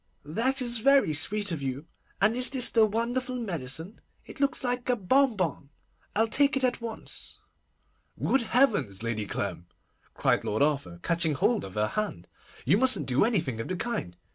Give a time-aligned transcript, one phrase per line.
[0.25, 1.85] That is very sweet of you.
[2.19, 4.01] And is this the wonderful medicine?
[4.25, 5.69] It looks like a bonbon.
[6.15, 7.37] I'll take it at once.'
[8.19, 9.03] 'Good heavens!
[9.03, 9.67] Lady Clem,'
[10.15, 12.27] cried Lord Arthur, catching hold of her hand,
[12.65, 14.17] 'you mustn't do anything of the kind.